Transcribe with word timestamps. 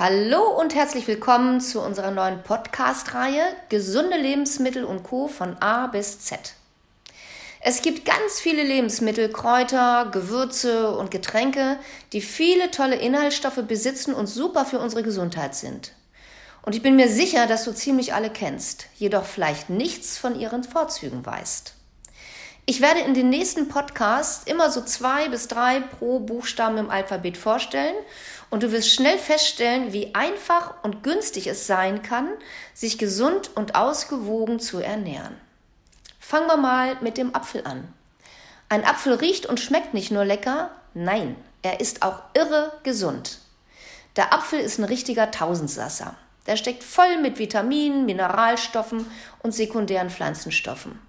Hallo 0.00 0.56
und 0.56 0.76
herzlich 0.76 1.08
willkommen 1.08 1.60
zu 1.60 1.80
unserer 1.80 2.12
neuen 2.12 2.44
Podcast-Reihe 2.44 3.42
Gesunde 3.68 4.16
Lebensmittel 4.16 4.84
und 4.84 5.02
Co. 5.02 5.26
von 5.26 5.56
A 5.58 5.88
bis 5.88 6.20
Z. 6.20 6.54
Es 7.60 7.82
gibt 7.82 8.04
ganz 8.04 8.38
viele 8.38 8.62
Lebensmittel, 8.62 9.28
Kräuter, 9.28 10.08
Gewürze 10.12 10.96
und 10.96 11.10
Getränke, 11.10 11.80
die 12.12 12.20
viele 12.20 12.70
tolle 12.70 12.94
Inhaltsstoffe 12.94 13.64
besitzen 13.66 14.14
und 14.14 14.28
super 14.28 14.64
für 14.64 14.78
unsere 14.78 15.02
Gesundheit 15.02 15.56
sind. 15.56 15.94
Und 16.62 16.76
ich 16.76 16.82
bin 16.82 16.94
mir 16.94 17.08
sicher, 17.08 17.48
dass 17.48 17.64
du 17.64 17.74
ziemlich 17.74 18.14
alle 18.14 18.30
kennst, 18.30 18.86
jedoch 18.98 19.24
vielleicht 19.24 19.68
nichts 19.68 20.16
von 20.16 20.38
ihren 20.38 20.62
Vorzügen 20.62 21.26
weißt. 21.26 21.74
Ich 22.70 22.82
werde 22.82 23.00
in 23.00 23.14
den 23.14 23.30
nächsten 23.30 23.68
Podcasts 23.68 24.44
immer 24.44 24.70
so 24.70 24.82
zwei 24.82 25.30
bis 25.30 25.48
drei 25.48 25.80
pro 25.80 26.18
Buchstaben 26.18 26.76
im 26.76 26.90
Alphabet 26.90 27.38
vorstellen 27.38 27.94
und 28.50 28.62
du 28.62 28.72
wirst 28.72 28.92
schnell 28.92 29.16
feststellen, 29.16 29.94
wie 29.94 30.14
einfach 30.14 30.74
und 30.82 31.02
günstig 31.02 31.46
es 31.46 31.66
sein 31.66 32.02
kann, 32.02 32.28
sich 32.74 32.98
gesund 32.98 33.52
und 33.54 33.74
ausgewogen 33.74 34.60
zu 34.60 34.80
ernähren. 34.80 35.34
Fangen 36.20 36.46
wir 36.46 36.58
mal 36.58 36.98
mit 37.00 37.16
dem 37.16 37.34
Apfel 37.34 37.64
an. 37.64 37.90
Ein 38.68 38.84
Apfel 38.84 39.14
riecht 39.14 39.46
und 39.46 39.60
schmeckt 39.60 39.94
nicht 39.94 40.10
nur 40.10 40.26
lecker, 40.26 40.70
nein, 40.92 41.36
er 41.62 41.80
ist 41.80 42.02
auch 42.02 42.20
irre 42.34 42.74
gesund. 42.82 43.38
Der 44.16 44.34
Apfel 44.34 44.60
ist 44.60 44.78
ein 44.78 44.84
richtiger 44.84 45.30
Tausendsasser. 45.30 46.16
Der 46.46 46.56
steckt 46.56 46.84
voll 46.84 47.16
mit 47.16 47.38
Vitaminen, 47.38 48.04
Mineralstoffen 48.04 49.10
und 49.42 49.54
sekundären 49.54 50.10
Pflanzenstoffen. 50.10 51.07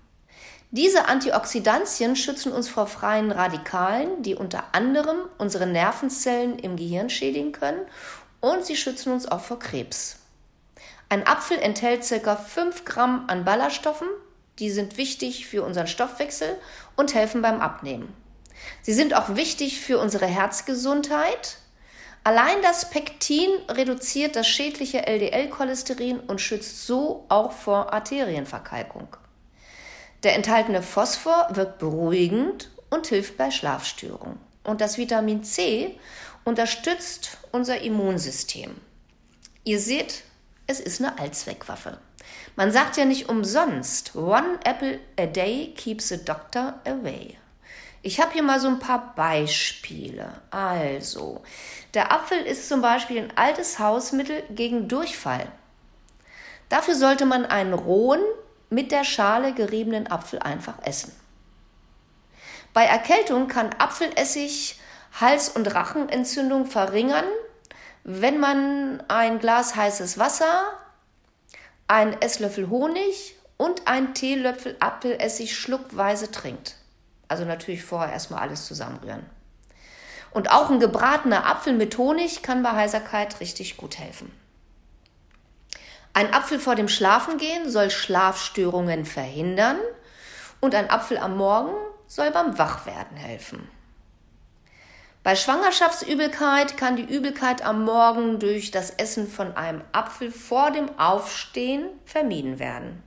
Diese 0.72 1.08
Antioxidantien 1.08 2.16
schützen 2.16 2.52
uns 2.52 2.70
vor 2.70 2.86
freien 2.86 3.32
Radikalen, 3.32 4.22
die 4.22 4.36
unter 4.36 4.66
anderem 4.74 5.18
unsere 5.40 5.66
Nervenzellen 5.66 6.60
im 6.60 6.76
Gehirn 6.76 7.10
schädigen 7.10 7.54
können 7.54 7.82
und 8.40 8.64
sie 8.66 8.76
schützen 8.76 9.12
uns 9.12 9.28
auch 9.28 9.42
vor 9.42 9.58
Krebs. 9.58 10.18
Ein 11.10 11.26
Apfel 11.26 11.58
enthält 11.58 12.08
ca. 12.08 12.36
5 12.36 12.86
Gramm 12.86 13.24
an 13.28 13.46
Ballaststoffen, 13.46 14.08
die 14.60 14.70
sind 14.70 14.98
wichtig 14.98 15.48
für 15.48 15.64
unseren 15.64 15.88
Stoffwechsel 15.88 16.56
und 16.96 17.16
helfen 17.16 17.42
beim 17.42 17.62
Abnehmen. 17.62 18.16
Sie 18.84 18.94
sind 18.94 19.16
auch 19.16 19.36
wichtig 19.36 19.80
für 19.80 19.98
unsere 19.98 20.28
Herzgesundheit. 20.28 21.58
Allein 22.24 22.62
das 22.62 22.92
Pektin 22.92 23.50
reduziert 23.70 24.36
das 24.36 24.48
schädliche 24.48 25.08
LDL-Cholesterin 25.08 26.20
und 26.20 26.42
schützt 26.42 26.86
so 26.86 27.26
auch 27.30 27.54
vor 27.54 27.92
Arterienverkalkung. 27.92 29.08
Der 30.24 30.36
enthaltene 30.36 30.82
Phosphor 30.82 31.48
wirkt 31.52 31.80
beruhigend 31.80 32.70
und 32.90 33.08
hilft 33.08 33.38
bei 33.38 33.52
Schlafstörungen. 33.52 34.40
Und 34.64 34.82
das 34.82 34.98
Vitamin 34.98 35.44
C 35.44 35.98
unterstützt 36.44 37.38
unser 37.52 37.82
Immunsystem. 37.82 38.76
Ihr 39.64 39.80
seht, 39.80 40.24
es 40.68 40.80
ist 40.80 41.02
eine 41.02 41.18
Allzweckwaffe. 41.20 42.00
Man 42.56 42.72
sagt 42.72 42.98
ja 42.98 43.06
nicht 43.06 43.30
umsonst, 43.30 44.16
one 44.16 44.60
apple 44.66 45.00
a 45.18 45.26
day 45.26 45.74
keeps 45.76 46.10
the 46.10 46.24
doctor 46.24 46.80
away. 46.86 47.38
Ich 48.02 48.22
habe 48.22 48.32
hier 48.34 48.44
mal 48.44 48.60
so 48.60 48.68
ein 48.68 48.80
paar 48.80 49.14
Beispiele. 49.16 50.42
Also, 50.52 51.42
der 51.94 52.12
Apfel 52.12 52.40
ist 52.40 52.70
zum 52.70 52.82
Beispiel 52.82 53.20
ein 53.20 53.38
altes 53.38 53.80
Hausmittel 53.80 54.44
gegen 54.50 54.88
Durchfall. 54.88 55.52
Dafür 56.70 56.96
sollte 56.96 57.26
man 57.26 57.46
einen 57.46 57.74
rohen, 57.74 58.22
mit 58.70 58.92
der 58.92 59.04
Schale 59.04 59.54
geriebenen 59.54 60.12
Apfel 60.12 60.40
einfach 60.40 60.76
essen. 60.84 61.12
Bei 62.74 62.86
Erkältung 62.86 63.48
kann 63.48 63.72
Apfelessig 63.78 64.80
Hals- 65.20 65.50
und 65.50 65.74
Rachenentzündung 65.74 66.66
verringern, 66.66 67.26
wenn 68.04 68.40
man 68.40 69.04
ein 69.08 69.40
Glas 69.40 69.76
heißes 69.76 70.18
Wasser, 70.18 70.64
einen 71.88 72.22
Esslöffel 72.22 72.70
Honig 72.70 73.36
und 73.58 73.88
einen 73.88 74.14
Teelöffel 74.14 74.78
Apfelessig 74.80 75.58
schluckweise 75.58 76.32
trinkt. 76.32 76.76
Also 77.28 77.46
natürlich 77.46 77.84
vorher 77.84 78.14
erstmal 78.14 78.42
alles 78.42 78.66
zusammenrühren. 78.66 79.26
Und 80.32 80.52
auch 80.52 80.70
ein 80.70 80.80
gebratener 80.80 81.46
Apfel 81.46 81.74
mit 81.74 81.98
Honig 81.98 82.44
kann 82.44 82.62
bei 82.62 82.72
Heiserkeit 82.72 83.40
richtig 83.40 83.78
gut 83.78 83.98
helfen. 83.98 84.32
Ein 86.14 86.34
Apfel 86.34 86.60
vor 86.60 86.76
dem 86.76 86.88
Schlafengehen 86.88 87.70
soll 87.70 87.92
Schlafstörungen 87.92 89.06
verhindern 89.06 89.78
und 90.60 90.76
ein 90.76 90.90
Apfel 90.90 91.18
am 91.18 91.38
Morgen 91.38 91.74
soll 92.08 92.32
beim 92.32 92.58
Wachwerden 92.58 93.18
helfen. 93.18 93.70
Bei 95.22 95.36
Schwangerschaftsübelkeit 95.36 96.78
kann 96.78 96.96
die 96.96 97.04
Übelkeit 97.04 97.62
am 97.62 97.84
Morgen 97.84 98.40
durch 98.40 98.72
das 98.72 98.90
Essen 98.92 99.28
von 99.28 99.56
einem 99.56 99.82
Apfel 99.92 100.32
vor 100.32 100.72
dem 100.72 100.98
Aufstehen 100.98 101.88
vermieden 102.06 102.58
werden. 102.58 103.04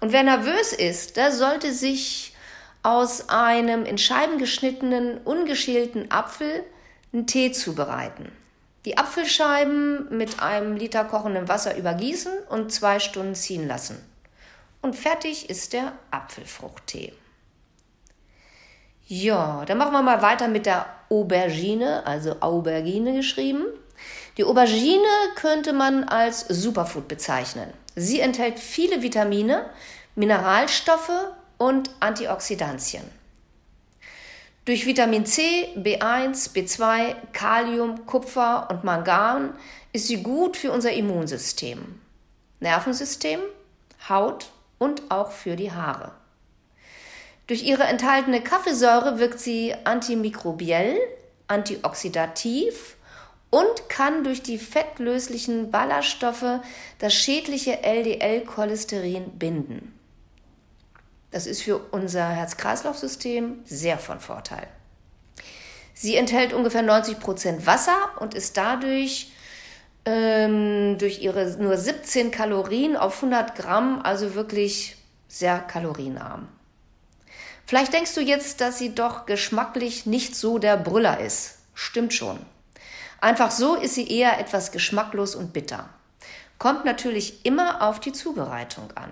Und 0.00 0.12
wer 0.12 0.22
nervös 0.22 0.72
ist, 0.72 1.16
der 1.16 1.32
sollte 1.32 1.72
sich 1.72 2.34
aus 2.82 3.28
einem 3.28 3.84
in 3.84 3.98
Scheiben 3.98 4.38
geschnittenen, 4.38 5.18
ungeschälten 5.18 6.10
Apfel 6.10 6.64
einen 7.12 7.26
Tee 7.26 7.50
zubereiten. 7.50 8.30
Die 8.86 8.96
Apfelscheiben 8.98 10.16
mit 10.16 10.40
einem 10.40 10.76
Liter 10.76 11.04
kochendem 11.04 11.48
Wasser 11.48 11.76
übergießen 11.76 12.32
und 12.48 12.72
zwei 12.72 13.00
Stunden 13.00 13.34
ziehen 13.34 13.66
lassen. 13.66 13.98
Und 14.80 14.94
fertig 14.94 15.50
ist 15.50 15.72
der 15.72 15.92
Apfelfruchttee. 16.12 17.12
Ja, 19.08 19.64
dann 19.64 19.78
machen 19.78 19.92
wir 19.92 20.02
mal 20.02 20.22
weiter 20.22 20.46
mit 20.46 20.66
der 20.66 20.86
Aubergine, 21.10 22.06
also 22.06 22.36
Aubergine 22.38 23.14
geschrieben. 23.14 23.64
Die 24.36 24.44
Aubergine 24.44 25.08
könnte 25.34 25.72
man 25.72 26.04
als 26.04 26.46
Superfood 26.48 27.08
bezeichnen. 27.08 27.72
Sie 27.96 28.20
enthält 28.20 28.60
viele 28.60 29.02
Vitamine, 29.02 29.68
Mineralstoffe 30.14 31.32
und 31.58 31.90
Antioxidantien. 31.98 33.02
Durch 34.66 34.84
Vitamin 34.84 35.24
C, 35.24 35.68
B1, 35.76 36.52
B2, 36.52 37.14
Kalium, 37.32 38.04
Kupfer 38.04 38.66
und 38.68 38.82
Mangan 38.82 39.54
ist 39.92 40.08
sie 40.08 40.24
gut 40.24 40.56
für 40.56 40.72
unser 40.72 40.92
Immunsystem, 40.92 42.00
Nervensystem, 42.58 43.38
Haut 44.08 44.50
und 44.78 45.08
auch 45.08 45.30
für 45.30 45.54
die 45.54 45.70
Haare. 45.70 46.10
Durch 47.46 47.62
ihre 47.62 47.84
enthaltene 47.84 48.40
Kaffeesäure 48.40 49.20
wirkt 49.20 49.38
sie 49.38 49.72
antimikrobiell, 49.84 50.98
antioxidativ 51.46 52.96
und 53.50 53.88
kann 53.88 54.24
durch 54.24 54.42
die 54.42 54.58
fettlöslichen 54.58 55.70
Ballaststoffe 55.70 56.58
das 56.98 57.14
schädliche 57.14 57.84
LDL-Cholesterin 57.84 59.38
binden. 59.38 59.95
Das 61.30 61.46
ist 61.46 61.62
für 61.62 61.78
unser 61.90 62.28
Herz-Kreislauf-System 62.28 63.60
sehr 63.64 63.98
von 63.98 64.20
Vorteil. 64.20 64.66
Sie 65.94 66.16
enthält 66.16 66.52
ungefähr 66.52 66.82
90 66.82 67.18
Prozent 67.20 67.66
Wasser 67.66 67.96
und 68.20 68.34
ist 68.34 68.56
dadurch 68.56 69.32
ähm, 70.04 70.98
durch 70.98 71.20
ihre 71.20 71.46
nur 71.58 71.76
17 71.76 72.30
Kalorien 72.30 72.96
auf 72.96 73.16
100 73.16 73.54
Gramm 73.54 74.00
also 74.02 74.34
wirklich 74.34 74.96
sehr 75.28 75.58
kalorienarm. 75.58 76.48
Vielleicht 77.66 77.92
denkst 77.92 78.14
du 78.14 78.20
jetzt, 78.20 78.60
dass 78.60 78.78
sie 78.78 78.94
doch 78.94 79.26
geschmacklich 79.26 80.06
nicht 80.06 80.36
so 80.36 80.58
der 80.58 80.76
Brüller 80.76 81.18
ist. 81.18 81.58
Stimmt 81.74 82.14
schon. 82.14 82.38
Einfach 83.20 83.50
so 83.50 83.74
ist 83.74 83.94
sie 83.94 84.08
eher 84.08 84.38
etwas 84.38 84.70
geschmacklos 84.70 85.34
und 85.34 85.52
bitter. 85.52 85.88
Kommt 86.58 86.84
natürlich 86.84 87.44
immer 87.44 87.82
auf 87.82 87.98
die 87.98 88.12
Zubereitung 88.12 88.92
an. 88.94 89.10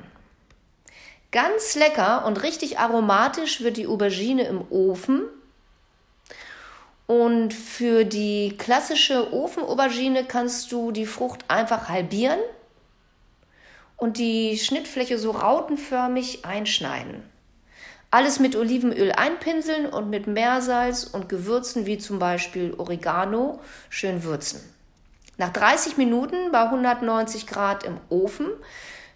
Ganz 1.34 1.74
lecker 1.74 2.26
und 2.26 2.44
richtig 2.44 2.78
aromatisch 2.78 3.60
wird 3.60 3.76
die 3.76 3.88
Aubergine 3.88 4.44
im 4.44 4.70
Ofen. 4.70 5.22
Und 7.08 7.52
für 7.52 8.04
die 8.04 8.54
klassische 8.56 9.32
Ofenaubergine 9.32 10.26
kannst 10.26 10.70
du 10.70 10.92
die 10.92 11.06
Frucht 11.06 11.40
einfach 11.48 11.88
halbieren 11.88 12.38
und 13.96 14.18
die 14.18 14.56
Schnittfläche 14.56 15.18
so 15.18 15.32
rautenförmig 15.32 16.44
einschneiden. 16.44 17.28
Alles 18.12 18.38
mit 18.38 18.54
Olivenöl 18.54 19.10
einpinseln 19.10 19.86
und 19.86 20.10
mit 20.10 20.28
Meersalz 20.28 21.02
und 21.02 21.28
Gewürzen 21.28 21.84
wie 21.84 21.98
zum 21.98 22.20
Beispiel 22.20 22.74
Oregano 22.78 23.58
schön 23.90 24.22
würzen. 24.22 24.60
Nach 25.36 25.52
30 25.52 25.96
Minuten 25.96 26.52
bei 26.52 26.60
190 26.60 27.48
Grad 27.48 27.82
im 27.82 27.98
Ofen 28.08 28.46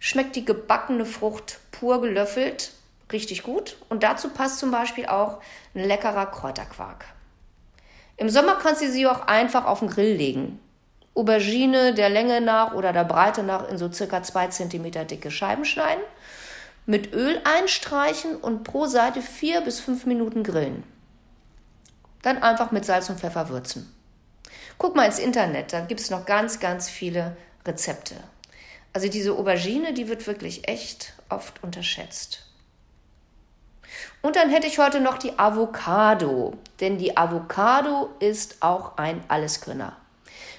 schmeckt 0.00 0.36
die 0.36 0.44
gebackene 0.44 1.06
Frucht 1.06 1.58
pur 1.70 2.00
gelöffelt 2.00 2.72
richtig 3.12 3.42
gut. 3.42 3.76
Und 3.88 4.02
dazu 4.02 4.30
passt 4.30 4.58
zum 4.58 4.70
Beispiel 4.70 5.06
auch 5.06 5.40
ein 5.74 5.84
leckerer 5.84 6.26
Kräuterquark. 6.26 7.04
Im 8.16 8.28
Sommer 8.28 8.56
kannst 8.56 8.82
du 8.82 8.90
sie 8.90 9.06
auch 9.06 9.26
einfach 9.26 9.64
auf 9.64 9.80
den 9.80 9.88
Grill 9.88 10.16
legen. 10.16 10.60
Aubergine 11.14 11.94
der 11.94 12.10
Länge 12.10 12.40
nach 12.40 12.74
oder 12.74 12.92
der 12.92 13.04
Breite 13.04 13.42
nach 13.42 13.68
in 13.68 13.78
so 13.78 13.90
circa 13.90 14.22
zwei 14.22 14.48
Zentimeter 14.48 15.04
dicke 15.04 15.30
Scheiben 15.30 15.64
schneiden, 15.64 16.02
mit 16.86 17.12
Öl 17.12 17.40
einstreichen 17.44 18.36
und 18.36 18.62
pro 18.62 18.86
Seite 18.86 19.20
vier 19.20 19.60
bis 19.60 19.80
fünf 19.80 20.06
Minuten 20.06 20.44
grillen. 20.44 20.84
Dann 22.22 22.42
einfach 22.42 22.70
mit 22.70 22.84
Salz 22.84 23.10
und 23.10 23.20
Pfeffer 23.20 23.48
würzen. 23.48 23.92
Guck 24.78 24.94
mal 24.94 25.06
ins 25.06 25.18
Internet, 25.18 25.72
da 25.72 25.80
gibt 25.80 26.00
es 26.00 26.10
noch 26.10 26.24
ganz, 26.24 26.60
ganz 26.60 26.88
viele 26.88 27.36
Rezepte. 27.66 28.14
Also 28.92 29.08
diese 29.08 29.32
Aubergine, 29.32 29.92
die 29.92 30.08
wird 30.08 30.26
wirklich 30.26 30.68
echt 30.68 31.12
oft 31.28 31.62
unterschätzt. 31.62 32.44
Und 34.22 34.36
dann 34.36 34.50
hätte 34.50 34.66
ich 34.66 34.78
heute 34.78 35.00
noch 35.00 35.18
die 35.18 35.38
Avocado, 35.38 36.54
denn 36.80 36.98
die 36.98 37.16
Avocado 37.16 38.10
ist 38.20 38.62
auch 38.62 38.96
ein 38.96 39.22
Alleskönner. 39.28 39.96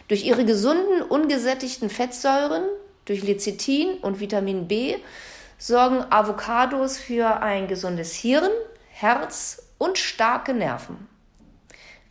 Durch 0.08 0.24
ihre 0.26 0.46
gesunden, 0.46 1.02
ungesättigten 1.02 1.90
Fettsäuren, 1.90 2.64
durch 3.06 3.24
Lecithin 3.24 3.98
und 4.00 4.20
Vitamin 4.20 4.68
B 4.68 4.98
sorgen 5.58 6.06
Avocados 6.10 6.98
für 6.98 7.42
ein 7.42 7.68
gesundes 7.68 8.14
Hirn, 8.14 8.50
Herz 8.90 9.62
und 9.78 9.98
starke 9.98 10.54
Nerven. 10.54 11.08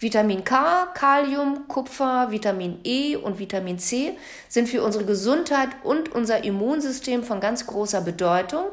Vitamin 0.00 0.44
K, 0.44 0.86
Kalium, 0.94 1.66
Kupfer, 1.66 2.30
Vitamin 2.30 2.78
E 2.84 3.16
und 3.16 3.40
Vitamin 3.40 3.80
C 3.80 4.16
sind 4.48 4.68
für 4.68 4.84
unsere 4.84 5.04
Gesundheit 5.04 5.70
und 5.82 6.14
unser 6.14 6.44
Immunsystem 6.44 7.24
von 7.24 7.40
ganz 7.40 7.66
großer 7.66 8.00
Bedeutung 8.00 8.66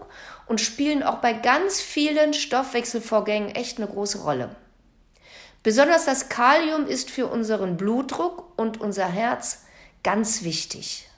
und 0.45 0.61
spielen 0.61 1.01
auch 1.01 1.17
bei 1.17 1.33
ganz 1.33 1.81
vielen 1.81 2.35
Stoffwechselvorgängen 2.35 3.55
echt 3.55 3.79
eine 3.79 3.87
große 3.87 4.19
Rolle. 4.19 4.55
Besonders 5.63 6.05
das 6.05 6.29
Kalium 6.29 6.85
ist 6.85 7.09
für 7.09 7.25
unseren 7.25 7.75
Blutdruck 7.75 8.53
und 8.55 8.79
unser 8.79 9.07
Herz 9.07 9.63
ganz 10.03 10.43
wichtig. 10.43 11.09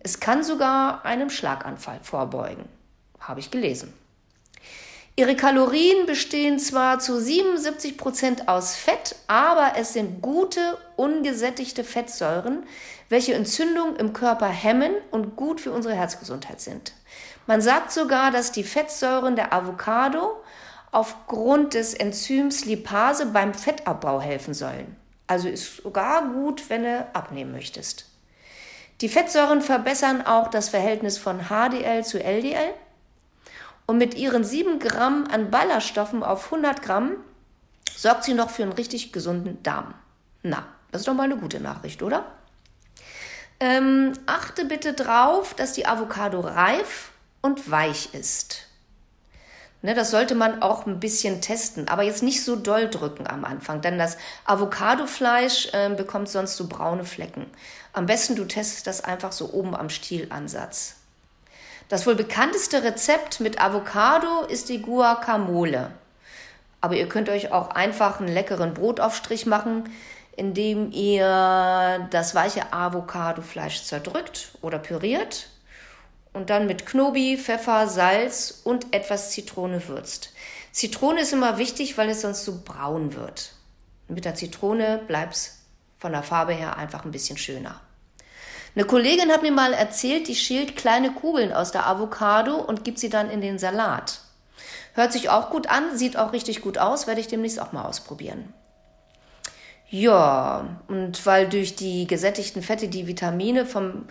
Es 0.00 0.18
kann 0.18 0.42
sogar 0.42 1.04
einem 1.04 1.30
Schlaganfall 1.30 2.00
vorbeugen, 2.02 2.64
habe 3.20 3.38
ich 3.38 3.52
gelesen. 3.52 3.94
Ihre 5.16 5.36
Kalorien 5.36 6.06
bestehen 6.06 6.58
zwar 6.58 6.98
zu 6.98 7.20
77 7.20 7.96
Prozent 7.96 8.48
aus 8.48 8.74
Fett, 8.74 9.14
aber 9.28 9.74
es 9.76 9.92
sind 9.92 10.22
gute, 10.22 10.76
ungesättigte 10.96 11.84
Fettsäuren, 11.84 12.64
welche 13.08 13.34
Entzündungen 13.34 13.94
im 13.94 14.12
Körper 14.12 14.48
hemmen 14.48 14.92
und 15.12 15.36
gut 15.36 15.60
für 15.60 15.70
unsere 15.70 15.94
Herzgesundheit 15.94 16.60
sind. 16.60 16.94
Man 17.46 17.60
sagt 17.60 17.92
sogar, 17.92 18.32
dass 18.32 18.50
die 18.50 18.64
Fettsäuren 18.64 19.36
der 19.36 19.52
Avocado 19.52 20.42
aufgrund 20.90 21.74
des 21.74 21.94
Enzyms 21.94 22.64
Lipase 22.64 23.26
beim 23.26 23.54
Fettabbau 23.54 24.20
helfen 24.20 24.52
sollen. 24.52 24.96
Also 25.28 25.48
ist 25.48 25.76
sogar 25.76 26.26
gut, 26.32 26.68
wenn 26.70 26.82
du 26.82 27.06
abnehmen 27.12 27.52
möchtest. 27.52 28.06
Die 29.00 29.08
Fettsäuren 29.08 29.60
verbessern 29.60 30.26
auch 30.26 30.48
das 30.48 30.70
Verhältnis 30.70 31.18
von 31.18 31.48
HDL 31.48 32.04
zu 32.04 32.22
LDL 32.22 32.74
und 33.86 33.98
mit 33.98 34.14
ihren 34.14 34.44
7 34.44 34.78
Gramm 34.78 35.26
an 35.30 35.50
Ballaststoffen 35.50 36.22
auf 36.22 36.46
100 36.46 36.82
Gramm 36.82 37.16
sorgt 37.94 38.24
sie 38.24 38.34
noch 38.34 38.50
für 38.50 38.62
einen 38.62 38.72
richtig 38.72 39.12
gesunden 39.12 39.62
Darm. 39.62 39.94
Na, 40.42 40.66
das 40.90 41.02
ist 41.02 41.08
doch 41.08 41.14
mal 41.14 41.24
eine 41.24 41.36
gute 41.36 41.60
Nachricht, 41.60 42.02
oder? 42.02 42.26
Ähm, 43.60 44.12
achte 44.26 44.64
bitte 44.64 44.92
drauf, 44.94 45.54
dass 45.54 45.72
die 45.72 45.86
Avocado 45.86 46.40
reif 46.40 47.12
und 47.40 47.70
weich 47.70 48.14
ist. 48.14 48.66
Ne, 49.84 49.94
das 49.94 50.10
sollte 50.10 50.34
man 50.34 50.62
auch 50.62 50.86
ein 50.86 50.98
bisschen 50.98 51.42
testen, 51.42 51.88
aber 51.88 52.02
jetzt 52.02 52.22
nicht 52.22 52.42
so 52.42 52.56
doll 52.56 52.88
drücken 52.88 53.26
am 53.26 53.44
Anfang, 53.44 53.82
denn 53.82 53.98
das 53.98 54.16
Avocadofleisch 54.46 55.68
äh, 55.74 55.90
bekommt 55.90 56.30
sonst 56.30 56.56
so 56.56 56.68
braune 56.68 57.04
Flecken. 57.04 57.46
Am 57.92 58.06
besten 58.06 58.34
du 58.34 58.46
testest 58.46 58.86
das 58.86 59.04
einfach 59.04 59.32
so 59.32 59.52
oben 59.52 59.76
am 59.76 59.90
Stielansatz. 59.90 60.96
Das 61.88 62.06
wohl 62.06 62.14
bekannteste 62.14 62.82
Rezept 62.82 63.40
mit 63.40 63.60
Avocado 63.60 64.42
ist 64.48 64.68
die 64.68 64.80
Guacamole. 64.80 65.90
Aber 66.80 66.96
ihr 66.96 67.08
könnt 67.08 67.28
euch 67.28 67.52
auch 67.52 67.70
einfach 67.70 68.20
einen 68.20 68.32
leckeren 68.32 68.74
Brotaufstrich 68.74 69.46
machen, 69.46 69.84
indem 70.36 70.90
ihr 70.92 72.08
das 72.10 72.34
weiche 72.34 72.72
Avocadofleisch 72.72 73.84
zerdrückt 73.84 74.52
oder 74.62 74.78
püriert 74.78 75.48
und 76.32 76.50
dann 76.50 76.66
mit 76.66 76.84
Knobi, 76.84 77.38
Pfeffer, 77.38 77.86
Salz 77.88 78.60
und 78.64 78.92
etwas 78.92 79.30
Zitrone 79.30 79.88
würzt. 79.88 80.32
Zitrone 80.72 81.20
ist 81.20 81.32
immer 81.32 81.58
wichtig, 81.58 81.96
weil 81.96 82.10
es 82.10 82.22
sonst 82.22 82.44
so 82.44 82.60
braun 82.64 83.14
wird. 83.14 83.52
mit 84.08 84.24
der 84.24 84.34
Zitrone 84.34 85.00
bleibt 85.06 85.34
es 85.34 85.58
von 85.98 86.12
der 86.12 86.22
Farbe 86.22 86.52
her 86.52 86.76
einfach 86.76 87.04
ein 87.04 87.12
bisschen 87.12 87.38
schöner. 87.38 87.80
Eine 88.74 88.86
Kollegin 88.86 89.30
hat 89.30 89.42
mir 89.42 89.52
mal 89.52 89.72
erzählt, 89.72 90.26
die 90.26 90.34
schält 90.34 90.76
kleine 90.76 91.12
Kugeln 91.12 91.52
aus 91.52 91.70
der 91.70 91.86
Avocado 91.86 92.56
und 92.56 92.82
gibt 92.82 92.98
sie 92.98 93.08
dann 93.08 93.30
in 93.30 93.40
den 93.40 93.58
Salat. 93.58 94.20
Hört 94.94 95.12
sich 95.12 95.28
auch 95.28 95.50
gut 95.50 95.68
an, 95.68 95.96
sieht 95.96 96.16
auch 96.16 96.32
richtig 96.32 96.60
gut 96.60 96.78
aus, 96.78 97.06
werde 97.06 97.20
ich 97.20 97.28
demnächst 97.28 97.60
auch 97.60 97.72
mal 97.72 97.84
ausprobieren. 97.84 98.52
Ja, 99.88 100.78
und 100.88 101.24
weil 101.24 101.48
durch 101.48 101.76
die 101.76 102.06
gesättigten 102.06 102.62
Fette 102.62 102.88
die 102.88 103.06
Vitamine 103.06 103.64
vom 103.64 104.06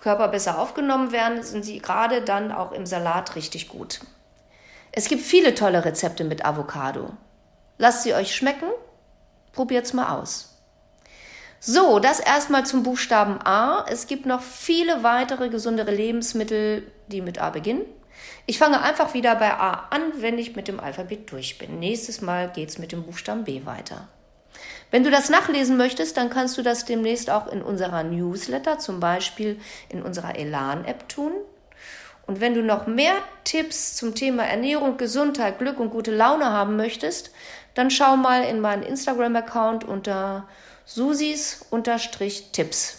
Körper 0.00 0.28
besser 0.28 0.58
aufgenommen 0.58 1.12
werden, 1.12 1.42
sind 1.42 1.64
sie 1.64 1.78
gerade 1.78 2.22
dann 2.22 2.50
auch 2.50 2.72
im 2.72 2.86
Salat 2.86 3.36
richtig 3.36 3.68
gut. 3.68 4.00
Es 4.90 5.08
gibt 5.08 5.22
viele 5.22 5.54
tolle 5.54 5.84
Rezepte 5.84 6.24
mit 6.24 6.44
Avocado. 6.44 7.10
Lasst 7.76 8.02
sie 8.02 8.14
euch 8.14 8.34
schmecken, 8.34 8.68
probiert's 9.52 9.92
mal 9.92 10.18
aus. 10.18 10.57
So, 11.60 11.98
das 11.98 12.20
erstmal 12.20 12.64
zum 12.66 12.84
Buchstaben 12.84 13.40
A. 13.44 13.84
Es 13.88 14.06
gibt 14.06 14.26
noch 14.26 14.42
viele 14.42 15.02
weitere 15.02 15.48
gesundere 15.48 15.90
Lebensmittel, 15.90 16.86
die 17.08 17.20
mit 17.20 17.40
A 17.40 17.50
beginnen. 17.50 17.82
Ich 18.46 18.58
fange 18.58 18.80
einfach 18.80 19.12
wieder 19.14 19.34
bei 19.34 19.52
A 19.52 19.88
an, 19.90 20.02
wenn 20.18 20.38
ich 20.38 20.54
mit 20.54 20.68
dem 20.68 20.78
Alphabet 20.80 21.30
durch 21.32 21.58
bin. 21.58 21.80
Nächstes 21.80 22.20
Mal 22.20 22.48
geht's 22.48 22.78
mit 22.78 22.92
dem 22.92 23.02
Buchstaben 23.02 23.44
B 23.44 23.66
weiter. 23.66 24.08
Wenn 24.90 25.04
du 25.04 25.10
das 25.10 25.28
nachlesen 25.28 25.76
möchtest, 25.76 26.16
dann 26.16 26.30
kannst 26.30 26.56
du 26.56 26.62
das 26.62 26.84
demnächst 26.84 27.28
auch 27.28 27.46
in 27.48 27.60
unserer 27.60 28.04
Newsletter, 28.04 28.78
zum 28.78 29.00
Beispiel 29.00 29.60
in 29.88 30.02
unserer 30.02 30.36
Elan-App 30.36 31.08
tun. 31.08 31.32
Und 32.26 32.40
wenn 32.40 32.54
du 32.54 32.62
noch 32.62 32.86
mehr 32.86 33.14
Tipps 33.44 33.96
zum 33.96 34.14
Thema 34.14 34.44
Ernährung, 34.44 34.96
Gesundheit, 34.96 35.58
Glück 35.58 35.80
und 35.80 35.90
gute 35.90 36.10
Laune 36.10 36.46
haben 36.46 36.76
möchtest, 36.76 37.32
dann 37.74 37.90
schau 37.90 38.16
mal 38.16 38.44
in 38.44 38.60
meinen 38.60 38.82
Instagram-Account 38.82 39.84
unter 39.84 40.46
Susis-Tipps. 40.90 42.96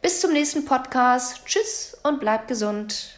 Bis 0.00 0.22
zum 0.22 0.32
nächsten 0.32 0.64
Podcast. 0.64 1.44
Tschüss 1.44 1.94
und 2.02 2.20
bleib 2.20 2.48
gesund. 2.48 3.15